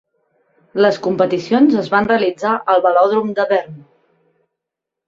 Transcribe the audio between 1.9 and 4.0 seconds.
van realitzar al Velòdrom de Brno.